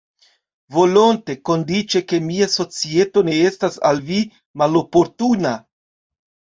Volonte, 0.77 1.35
kondiĉe 1.49 2.01
ke 2.13 2.21
mia 2.31 2.49
societo 2.55 3.25
ne 3.31 3.39
estas 3.53 3.81
al 3.93 4.05
vi 4.11 4.21
maloportuna. 4.67 5.57